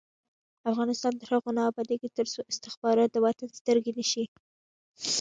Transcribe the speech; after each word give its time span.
افغانستان 0.71 1.13
تر 1.21 1.29
هغو 1.35 1.51
نه 1.57 1.61
ابادیږي، 1.69 2.09
ترڅو 2.17 2.39
استخبارات 2.51 3.09
د 3.13 3.17
وطن 3.25 3.49
سترګې 3.59 3.91
نشي. 3.97 4.25